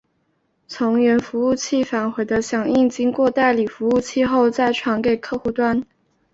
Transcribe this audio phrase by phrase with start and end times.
[0.67, 5.85] 从源服务器返回的响应经过代理服务器后再传给客户端。